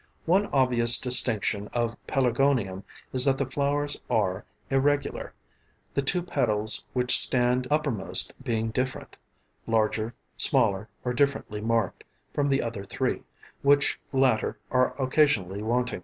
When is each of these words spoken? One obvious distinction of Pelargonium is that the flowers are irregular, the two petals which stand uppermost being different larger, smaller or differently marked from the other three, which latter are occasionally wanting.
One 0.25 0.47
obvious 0.47 0.97
distinction 0.97 1.67
of 1.73 1.95
Pelargonium 2.07 2.81
is 3.13 3.25
that 3.25 3.37
the 3.37 3.45
flowers 3.45 4.01
are 4.09 4.43
irregular, 4.71 5.31
the 5.93 6.01
two 6.01 6.23
petals 6.23 6.83
which 6.93 7.19
stand 7.19 7.67
uppermost 7.69 8.33
being 8.43 8.71
different 8.71 9.15
larger, 9.67 10.15
smaller 10.37 10.89
or 11.05 11.13
differently 11.13 11.61
marked 11.61 12.03
from 12.33 12.49
the 12.49 12.63
other 12.63 12.83
three, 12.83 13.21
which 13.61 13.99
latter 14.11 14.57
are 14.71 14.99
occasionally 14.99 15.61
wanting. 15.61 15.99